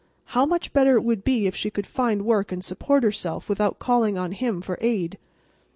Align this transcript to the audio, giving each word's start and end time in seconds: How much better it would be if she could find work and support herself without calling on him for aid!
How 0.33 0.47
much 0.47 0.73
better 0.73 0.97
it 0.97 1.03
would 1.03 1.23
be 1.23 1.45
if 1.45 1.55
she 1.55 1.69
could 1.69 1.85
find 1.85 2.25
work 2.25 2.51
and 2.51 2.65
support 2.65 3.03
herself 3.03 3.47
without 3.47 3.77
calling 3.77 4.17
on 4.17 4.31
him 4.31 4.59
for 4.59 4.79
aid! 4.81 5.19